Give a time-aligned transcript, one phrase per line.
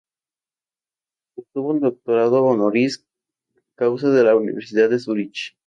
[1.35, 3.05] Obtuvo un doctorado honoris
[3.75, 5.55] causa de la Universidad de Zurich.